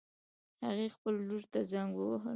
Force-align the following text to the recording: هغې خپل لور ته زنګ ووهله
هغې 0.65 0.87
خپل 0.95 1.13
لور 1.27 1.43
ته 1.51 1.59
زنګ 1.71 1.89
ووهله 1.95 2.29